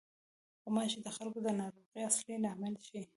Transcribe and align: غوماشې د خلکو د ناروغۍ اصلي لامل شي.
غوماشې 0.61 0.99
د 1.03 1.07
خلکو 1.17 1.39
د 1.45 1.49
ناروغۍ 1.59 2.01
اصلي 2.09 2.35
لامل 2.43 2.75
شي. 2.87 3.01